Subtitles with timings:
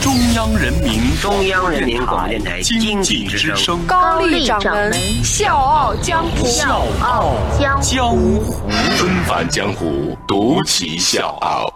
[0.00, 6.46] 中央人民中央人民广播电台经经济之声济之声，高丽掌门笑傲江湖。
[6.46, 8.40] 笑傲江江湖。
[8.96, 11.70] 纷繁江湖，独骑笑傲。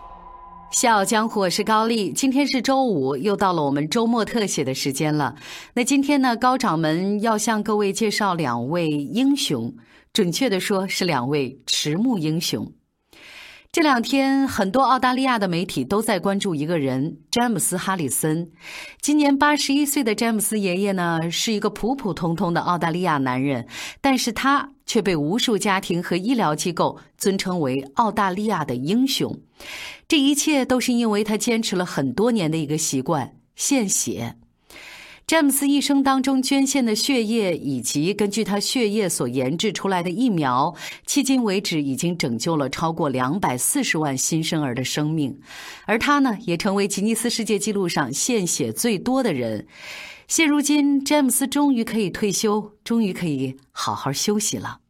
[0.71, 2.13] 笑傲江湖，我是高丽。
[2.13, 5.35] 今天是周五，又到了我们周末特写的时间了。
[5.75, 9.75] 那今天呢，高掌门要向各位介绍两位英雄，
[10.15, 12.73] 准确的说是两位迟暮英雄。
[13.75, 18.53] 这两天，很多澳大利亚的媒体都在关注一个人——詹姆斯·哈里森。
[19.01, 23.67] 今年八十一岁的詹姆斯爷爷呢，是一个普普通通的澳大利亚男人，
[24.01, 29.41] 但是他却被无数家庭和医疗机构尊称为澳大利亚的英雄。
[30.07, 34.37] 这一切都是因为他坚持了很多年的一个习惯——献血。
[35.27, 40.75] 詹姆斯一生当中捐献的血液，以及根据他血液所研制出来的疫苗，
[41.07, 45.41] 迄今为止已经拯救了超过两百四十万新生儿的生命，
[45.87, 49.67] 而他呢，也成为吉尼斯世界纪录上献血最多的人。
[50.29, 54.81] 现如今，詹姆斯终于可以退休，终于可以好好休息了。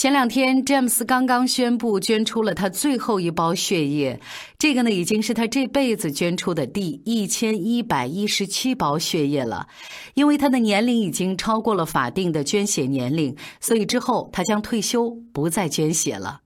[0.00, 4.18] 前两天，詹姆斯刚刚宣布捐出了他最后一包血液，
[4.58, 9.68] 这个呢已经是他这辈子捐出的第一千一百一十七包血液了。
[10.14, 16.40] 因为他的年龄已经超过了法定的捐血年龄，所以之后他将退休，不再捐血了。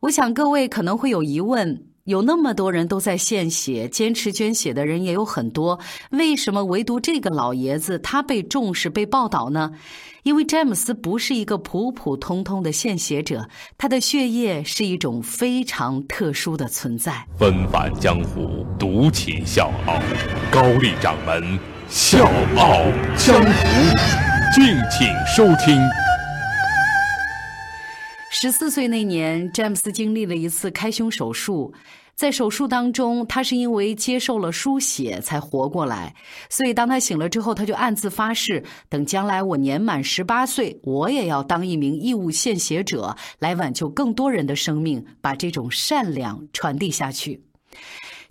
[0.00, 5.78] 我想各位可能会有疑问：有那么多人都在献血，坚持捐血的人也有很多，
[6.10, 9.72] 为什么唯独这个老爷子他被重视、被报道呢？
[10.22, 17.26] 因为詹姆斯不是一个普普通通的献血者，他的血液是一种非常特殊的存在。
[17.36, 20.00] 纷繁江湖，独起笑傲。
[20.50, 21.58] 高丽掌门
[21.88, 22.24] 笑
[22.56, 22.84] 傲
[23.16, 23.66] 江湖，
[24.54, 26.05] 敬请收听。
[28.38, 31.72] 十四岁那年，詹姆斯经历了一次开胸手术。
[32.14, 36.14] 在手术当中，他是因为接受了输血才活过来。
[36.50, 47.42] 所以，当他醒了之后，他就暗自发誓：等将来我年满十八岁，我也要当一名义务献血者，来挽救更多人的生命，把这种善良传递下去。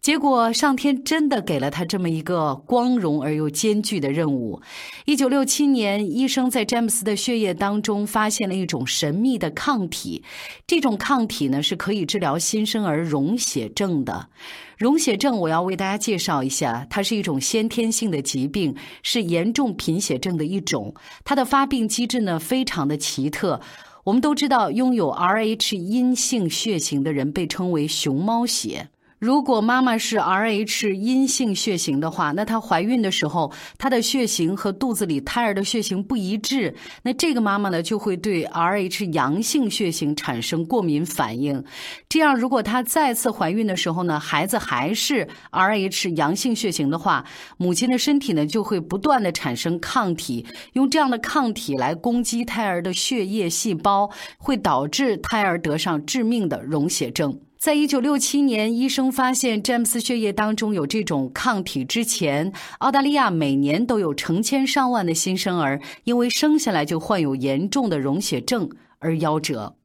[0.05, 4.61] 结果，上天真的给了他这么一个光荣而又艰巨的任务。
[5.05, 10.21] 一九六七年，医生在詹姆斯的血液当中发现了一种神秘的抗体，
[10.67, 14.29] 这种抗体呢是可以治疗新生儿溶血症的。
[14.77, 20.93] 溶血症，我要为大家介绍一下，它是一种先天性的疾病，是严重贫血症的一种。
[21.23, 23.59] 它的发病机制呢非常的奇特。
[24.03, 28.89] 我们都知道，拥有 Rh 阴性血型的人被称为熊猫血。
[29.17, 41.63] 如果妈妈是 Rh 阴性血型的话，那她怀孕的时候，她的血型和肚子里胎儿的血型不一致，那这个妈妈呢就会对 Rh 阳性血型产生过敏反应。
[42.09, 47.25] 这样，如果她再次怀孕的时候呢，孩子还是 Rh 阳性血型的话，
[47.57, 57.39] 母亲的身体呢就会不断的产生抗体，用这样的抗体来攻击胎儿的血液细胞，会导致胎儿得上致命的溶血症。
[57.65, 69.77] 在一九六七年，医生发现詹姆斯血液当中有这种抗体之前，澳大利亚每年都有成千上万的新生儿因为生下来就患有严重的溶血症而夭折。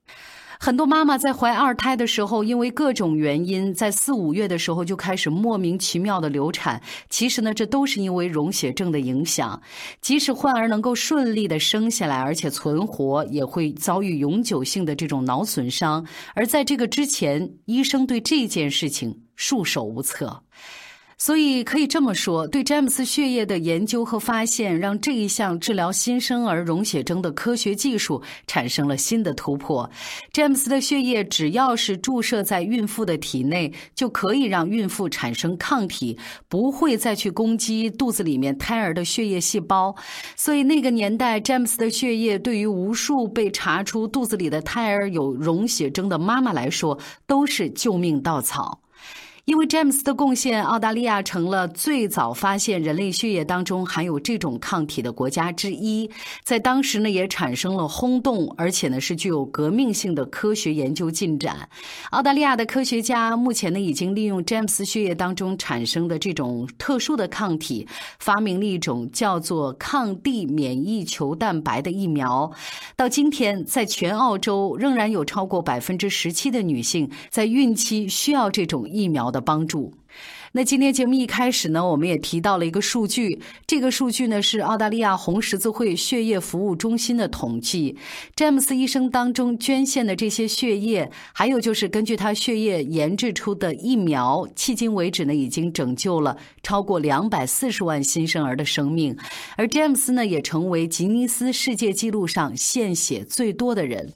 [0.63, 6.79] 很多妈妈在怀二胎的时候，因为各种原因，在四五月的时候就开始莫名其妙的流产。
[7.09, 9.59] 其实呢，这都是因为溶血症的影响。
[10.03, 16.07] 即使患儿能够顺利的生下来，而且存活，也会遭遇永久性的这种脑损伤。
[16.35, 20.43] 而在这个之前，医生对这件事情束手无策。
[21.21, 29.91] 所以可以这么说，对詹姆斯血液的研究和发现，让这一项治疗新生儿溶血症的科学技术产生了新的突破。
[30.33, 36.19] 詹姆斯的血液只要是注射在孕妇的体内，就可以让孕妇产生抗体，
[36.49, 39.95] 不会再去攻击肚子里面胎儿的血液细胞。
[40.37, 48.81] 所以那个年代，詹姆斯的血液对于无数被查出肚子里的胎儿有溶血症的妈妈来说，都是救命稻草。
[49.51, 56.09] 因为詹姆斯的贡献，澳大利亚成了最早发现人类血液当中含有这种抗体的国家之一。
[56.45, 61.69] 在当时呢，也产生了轰动，而且呢是具有革命性的科学研究进展。
[62.13, 67.85] 澳大利亚的科学家目前呢已经利用詹姆斯血液当中产生的这种特殊的抗体，
[68.21, 72.49] 发明了一种叫做抗地免疫球蛋白的疫苗。
[72.95, 79.95] 到今天，在全澳洲仍然有超过百分之十七的女性在孕期需要这种疫苗的帮助。
[80.53, 87.97] 那今天节目一开始呢，我们也提到了一个数据，这个数据呢是澳大利亚红十字会血液服务中心的统计。
[88.35, 99.17] 詹姆斯医生当中捐献的这些血液，还有就是根据他血液研制出的疫苗，迄今为止呢已经拯救了超过两百四十万新生儿的生命，
[99.57, 104.13] 而詹姆斯呢也成为吉尼斯世界纪录上献血最多的人。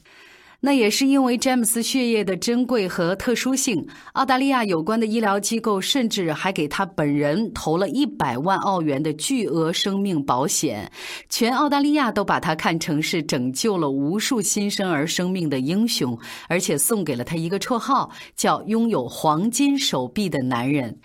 [0.66, 10.90] 那也是因为詹姆斯血液的珍贵和特殊性，澳大利亚有关的医疗机构甚至还给他本人投了一百万澳元的巨额生命保险，
[11.28, 16.18] 全澳大利亚都把他看成是拯救了无数新生儿生命的英雄，
[16.48, 20.98] 而且送给了他一个绰号，叫“拥有黄金手臂的男人”。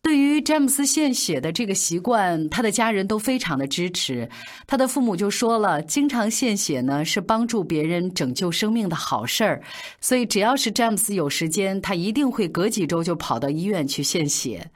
[0.00, 4.28] 对于詹姆斯献血的这个习惯，他的家人都非常的支持。
[4.66, 9.62] 他的父母就说了，经常献血呢是帮助别人拯救生命的好事儿，
[10.00, 14.70] 所以只要是詹姆斯有时间，他一定会隔几周就跑到医院去献血。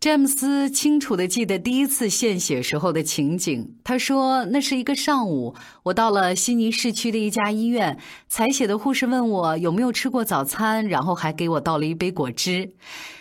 [0.00, 3.76] 詹姆斯清楚的记得第一次献血时候的情景。
[3.82, 5.54] 他说，那是一个上午，
[5.84, 7.98] 我到了悉尼市区的一家医院，
[8.28, 12.72] 采血的护士问我有没有吃过早餐，然后还给我倒了一杯果汁。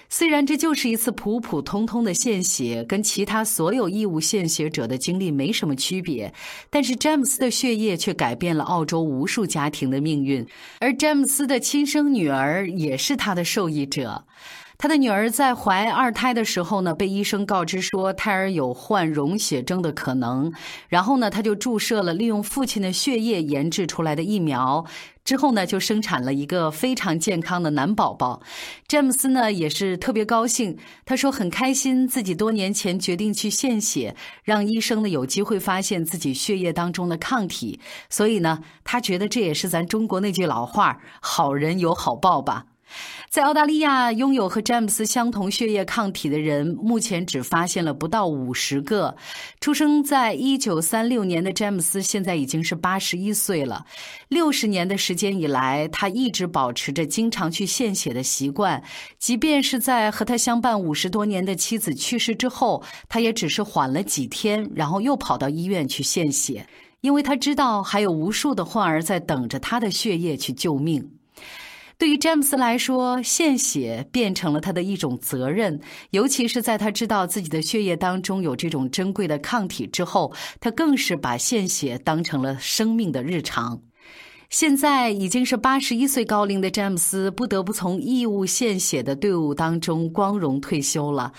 [0.09, 6.31] 虽然这就是一次普普通通的献血，跟其他所有义务献血者的经历没什么区别，
[6.69, 10.45] 但是詹姆斯的血液却改变了澳洲无数家庭的命运，
[10.79, 14.25] 而詹姆斯的亲生女儿也是他的受益者。
[14.77, 20.51] 他的女儿在怀二胎的时候呢，被医生告知说胎儿有患溶血症的可能，
[20.89, 24.85] 然后呢，他就注射了利用父亲的血液研制出来的疫苗，
[25.23, 28.41] 之后呢，就生产了一个非常健康的男宝宝。
[28.87, 37.79] 詹姆斯呢也是特别高兴，他说很开心自己多年前决定去献血，让医生呢有机会发现自己血液当中的抗体，
[38.09, 42.65] 所以呢，他觉得这也是咱中国那句老话“好人有好报”吧。
[43.29, 49.15] 在澳大利亚，拥有和詹姆斯相同血液抗体的人，目前只发现了不到五十个。
[49.59, 53.85] 出生在一九三六年的詹姆斯，现在已经是八十一岁了。
[54.27, 58.83] 六十年的时间以来，他一直保持着经常去献血的习惯。
[59.17, 66.67] 即便是在和他相伴五十多年的妻子去世之后，他也只是缓了几天，然后又跑到医院去献血，
[67.01, 71.09] 因为他知道还有无数的患儿在等着他的血液去救命。
[72.03, 75.79] 对于詹姆斯来说，献血变成了他的一种责任，
[76.09, 83.83] 尤其是在他知道自己的血液当中有这种珍贵的抗体之后，他更是把献血当成了生命的日常。
[84.49, 91.31] 现在已经是八十一岁高龄的詹姆斯，不得不从义务献血的队伍当中光荣退休了。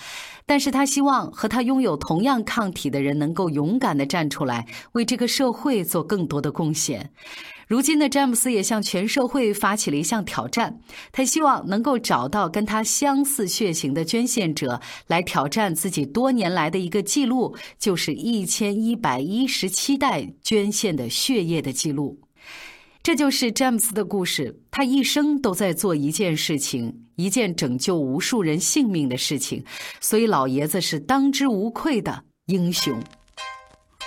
[0.46, 7.10] 但是他希望和他拥有同样抗体的人能够勇敢地站出来，为这个社会做更多的贡献。
[7.66, 10.78] 如今的詹姆斯也向全社会发起了一项挑战，
[11.12, 22.19] 他希望能够找到跟他相似血型的捐献者，来挑战自己多年来的一个记录，就是一千一百一十七袋捐献的血液的记录。
[23.02, 24.58] 这就是詹姆斯的故事。
[24.70, 29.62] 他一生都在做一件事情，一件拯救无数人性命的事情，
[30.00, 32.99] 所以老爷子是当之无愧的英雄。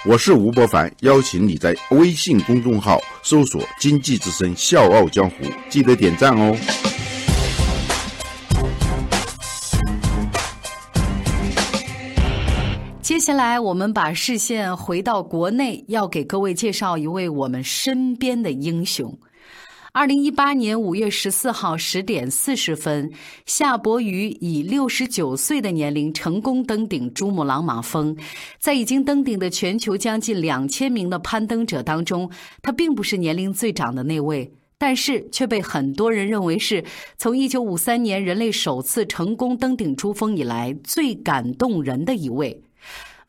[0.06, 5.36] 我是吴伯凡，邀请你在微信公众号搜索“经济之声笑傲江湖”，
[5.70, 6.56] 记得点赞哦。
[13.02, 19.18] 接下来，我们把视线回到国内，要给各位介绍一位我们身边的英雄。
[19.98, 23.12] 二零一八年五月十四号十点四十分，
[23.48, 28.16] 夏伯渝以六十九岁的年龄成功登顶珠穆朗玛峰。
[28.60, 32.30] 在已经登顶的全球将近两千名的攀登者当中，
[32.62, 36.86] 他并不是年龄最长的那位，但是却被很多人认为是
[37.18, 42.62] 从一九五三年人类首次成功登顶珠峰以来最感动人的一位。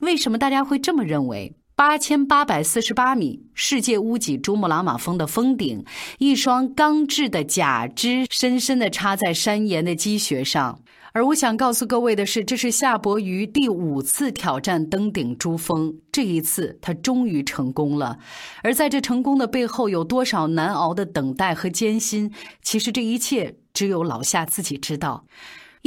[0.01, 1.55] 为什么大家会这么认为？
[1.79, 5.85] 八千八百四十八米，世界屋脊珠穆朗玛峰的峰顶，
[6.19, 10.81] 一双钢制的假肢深深地插在山岩的积雪上。
[11.13, 18.19] 而我想告诉各位的是，这是夏伯渝第五次挑战登顶珠峰，这一次他终于成功了。
[18.65, 22.33] 而在这成功的背后，有多少难熬的等待和艰辛？
[22.61, 25.25] 其实这一切只有老夏自己知道。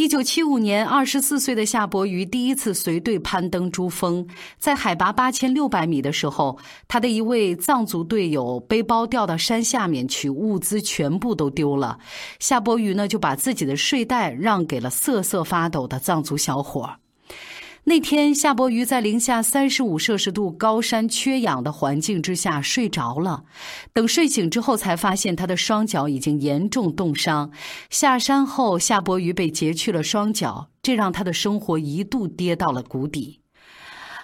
[0.02, 4.28] 一九七五年，二十四岁的夏伯渝第一次随队攀登珠峰，
[4.58, 12.00] 在海拔八千六百米的时候，他的一位藏族队友背包掉到山下面去，物资全部都丢了。
[12.40, 16.90] 夏伯渝呢，就把自己的睡袋让给了瑟瑟发抖的藏族小伙。
[17.86, 23.44] 那天，夏伯渝在零下三十五摄氏度高山缺氧的环境之下睡着了。
[23.92, 27.52] 等睡醒之后，才发现他的双脚已经严重冻伤。
[27.90, 33.41] 下山后，夏伯渝被截去了双脚，这让他的生活一度跌到了谷底。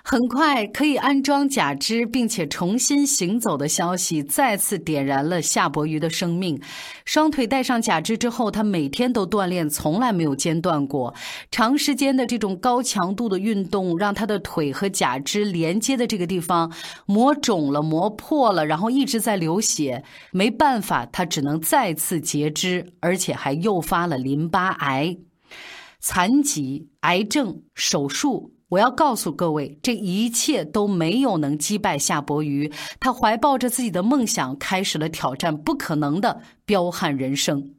[0.10, 6.62] 很快可以安装假肢并且重新行走的消息再次点燃了夏伯渝的生命。
[7.04, 11.14] 双腿戴上假肢之后，他每天都锻炼，从来没有间断过。
[11.52, 16.72] 长时间的这种高强度的运动，让他的腿和假肢连接的这个地方
[17.06, 20.06] 磨肿了、磨破了，然后一直在流血。
[20.32, 25.18] 没办法，他只能再次截肢，而且还诱发了淋巴癌、
[26.00, 28.54] 残疾、癌症、手术。
[28.70, 32.72] 我要告诉各位，这一切都没有能击败夏伯渝。
[33.00, 37.77] 他怀抱着自己的梦想，开始了挑战不可能的彪悍人生。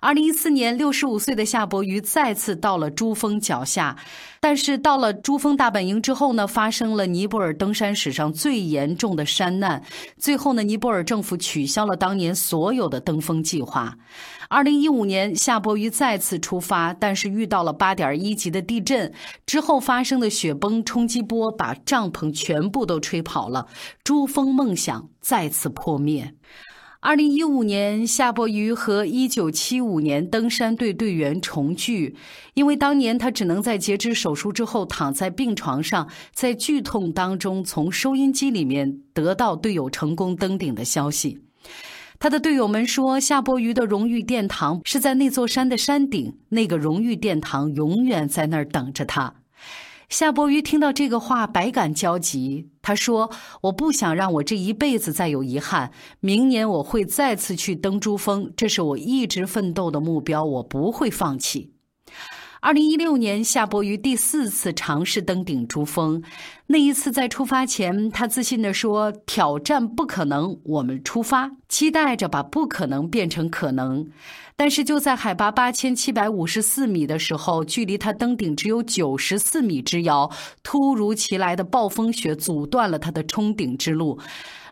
[0.00, 3.96] 二零一四年，六十五岁的夏伯渝再次到了珠峰脚下，
[4.40, 9.82] 但是到了珠峰大本营之后呢，发生了尼泊尔登山史上最严重的山难。
[10.16, 13.96] 最后呢，尼泊尔政府取消了当年所有的登峰计划。
[14.48, 19.12] 二零一五年，夏伯渝再次出发，但是遇到了八点一级的地震，
[19.44, 23.66] 之后发生的雪崩冲击波把帐篷全部都吹跑了，
[24.04, 26.34] 珠峰梦想再次破灭。
[27.00, 32.16] 二零一五年，夏伯渝和一九七五年登山队队员重聚，
[32.54, 41.38] 因为当年他只能在截肢手术之后躺在病床上，在剧痛当中从收音机里面得到队友成功登顶的消息。
[42.18, 49.34] 他的队友们说，夏伯渝的荣誉殿堂是在那座山的山顶，那个荣誉殿堂永远在那儿等着他。
[50.08, 52.70] 夏伯渝听到这个话，百感交集。
[52.80, 55.92] 他说：“我不想让我这一辈子再有遗憾。
[56.20, 61.74] 明年我会再次去登珠峰，这是我一直奋斗的目标，我不会放弃。”
[62.60, 66.20] 二零一六年，夏伯渝第四次尝试登顶珠峰。
[66.66, 74.08] 那一次在出发前，他自信地说：“挑战不可能，我们出发，期待着把不可能变成可能。”
[74.56, 80.28] 但是就在海拔八千七百五十四米的时候，距离他登顶只有九十四米之遥，
[80.64, 84.18] 突如其来的暴风雪阻断了他的冲顶之路。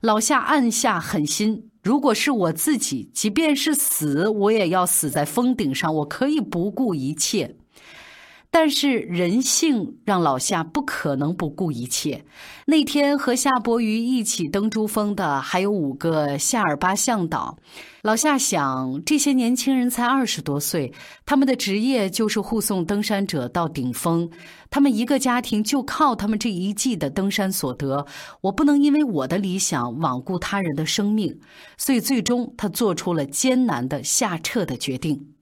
[0.00, 7.54] 老夏暗下狠心：如果是我自己，即便是死，我也要死在峰顶上，我可以不顾一切。
[8.50, 12.24] 但是人性让老夏不可能不顾一切。
[12.66, 17.58] 那天和夏伯渝一起登珠峰的还有五个夏尔巴向导。
[18.02, 20.92] 老夏想，这些年轻人才二十多岁，
[21.26, 24.30] 他们的职业就是护送登山者到顶峰。
[24.70, 28.06] 他们一个家庭就靠他们这一季的登山所得。
[28.40, 31.38] 我不能因为我的理想罔顾他人的生命，
[31.76, 35.35] 所以最终他做出了艰难的下撤的决定。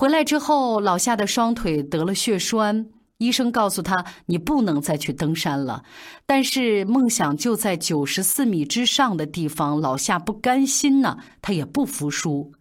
[0.00, 2.86] 回来之后，老夏的双腿得了血栓，
[3.16, 5.82] 医生告诉他：“你不能再去登山了。”
[6.24, 12.52] 但是梦想就在九十四米之上的地方，老夏不甘心呢，他也不服输。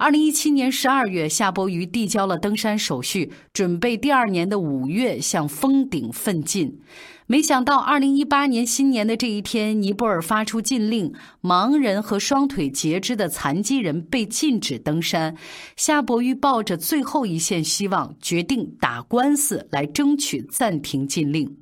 [0.00, 6.80] 二零一七年十二月，夏伯渝递交了登山手续，准备第二年的五月向峰顶奋进。
[7.26, 15.36] 没想到，二零一八年新年的这一天，尼泊尔发出禁令，盲人和双腿截肢的残疾人被禁止登山。
[15.76, 21.58] 夏伯渝抱着最后一线希望，决定打官司来争取暂停禁令。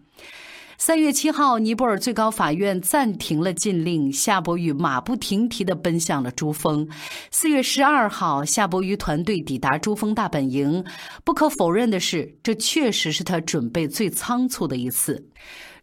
[0.80, 6.88] 三月七号，尼泊尔最高法院暂停了禁令，夏伯渝马不停蹄地奔向了珠峰。
[7.32, 10.84] 四月十二号，夏伯渝团队抵达珠峰大本营。
[11.24, 15.26] 不可否认的是，这确实是他准备最仓促的一次。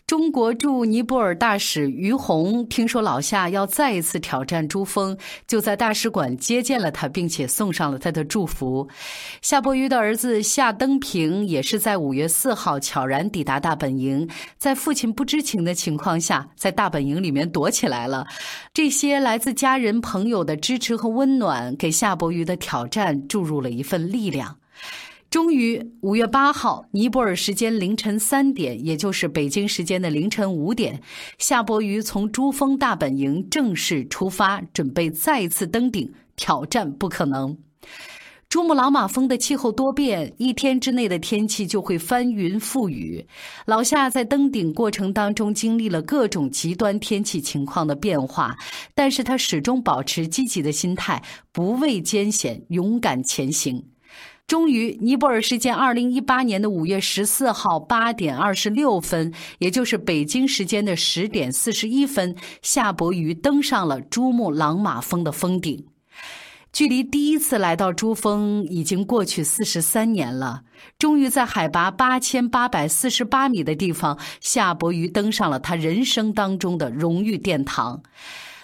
[0.08, 8.88] 中国驻尼泊尔大使于洪听说老夏要再一次挑战珠峰，就在大使馆接见了他，并且送上了他的祝福。
[9.42, 18.28] 夏伯渝的儿子夏登平也是在五月四号悄然抵达大本营，在父亲不知情的情况下，在大本营里面躲起来了。
[18.72, 24.56] 这些来自家人朋友的支持和温暖，给夏伯渝的挑战注入了一份力量。
[25.36, 31.01] 终于，五月八号，尼泊尔时间凌晨三点，也就是北京时间的凌晨五点，
[31.38, 37.58] 夏伯渝从珠峰大本营正式出发，准备再次登顶挑战不可能。
[38.48, 43.27] 珠穆朗玛峰的气候多变，一天之内的天气就会翻云覆雨。
[43.65, 48.56] 老夏在登顶过程当中经历了各种极端天气情况的变化，
[48.94, 53.84] 但是他始终保持积极的心态，不畏艰险，勇敢前行。
[54.48, 65.88] 终于，尼泊尔时间二零一八年的五月十四号八点二十六分，也就是北京时间的十点四十一分，夏伯渝登上了珠穆朗玛峰的峰顶。
[66.72, 70.62] 距离第一次来到珠峰已经过去四十三年了。
[71.00, 78.04] 终于在海拔八千八百四十八米的地方，夏伯渝登上了他人生当中的荣誉殿堂。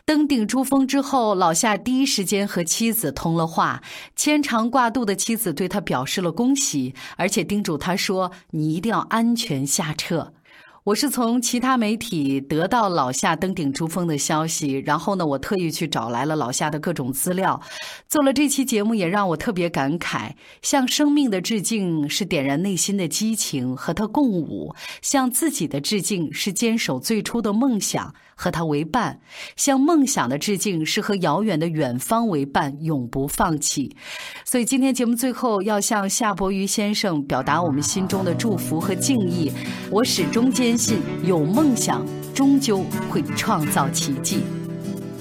[0.05, 3.81] 登顶珠峰之后，老夏第一时间和妻子通了话。
[4.15, 10.33] 牵肠挂肚的妻子对他表示了恭喜，而且叮嘱他说：“你一定要安全下撤。”
[10.83, 17.61] 我是从其他媒体得到老夏登顶珠峰的消息，然后呢，我特意去找来了老夏的各种资料，
[18.09, 20.31] 做了这期节目，也让我特别感慨。
[20.63, 24.73] 向生命的致敬是点燃内心的激情，和他共舞；
[25.03, 29.19] 向自己的致敬是坚守最初的梦想，和他为伴；
[29.55, 33.95] 向梦想的致敬是和遥远的远方为伴，永不放弃。
[34.43, 39.51] 所以今天节目最后要向夏伯渝先生表达我们心中的祝福和敬意。
[39.91, 40.70] 我始终坚。
[40.71, 42.01] 坚信有梦想，
[42.33, 44.45] 终究会创造奇迹。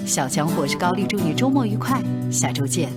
[0.05, 2.87] 小强，我是高丽，祝你周末愉快，下周见。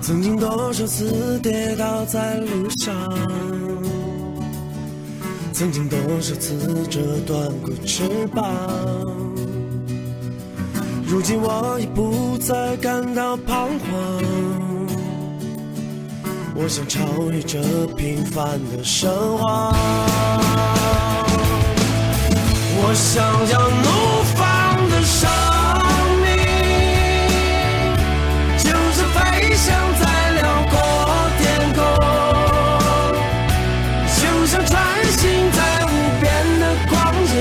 [0.00, 2.94] 曾经多少次跌倒在路上，
[5.52, 8.46] 曾经多少次折断过翅膀，
[11.04, 14.22] 如今我已不再感到彷徨，
[16.54, 17.60] 我想超越这
[17.96, 19.74] 平凡的生活。
[22.80, 23.86] 我想要怒
[24.34, 24.38] 放
[24.88, 25.28] 的生
[26.22, 26.26] 命，
[28.56, 29.18] 就是飞
[29.56, 29.66] 翔
[29.98, 30.02] 在
[30.40, 30.72] 辽阔
[31.38, 31.42] 天
[31.74, 31.78] 空，
[34.14, 34.72] 就像穿
[35.10, 35.20] 行
[35.50, 35.86] 在无
[36.20, 36.24] 边
[36.60, 36.92] 的旷
[37.34, 37.36] 野，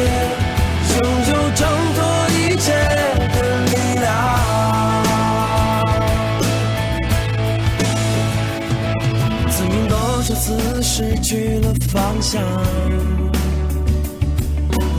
[0.89, 0.97] 拥
[1.29, 1.59] 有挣
[1.95, 1.97] 脱
[2.33, 2.65] 一切
[3.33, 4.05] 的力量。
[9.51, 12.41] 曾经多少次失去了方向。